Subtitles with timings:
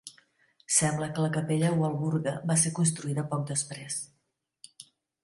[0.77, 3.99] Sembla que la "Capella Walburga" va ser construïda poc després.